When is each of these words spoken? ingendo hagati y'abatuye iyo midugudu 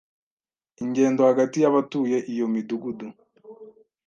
ingendo 0.83 1.21
hagati 1.29 1.57
y'abatuye 1.63 2.17
iyo 2.31 2.45
midugudu 2.53 3.07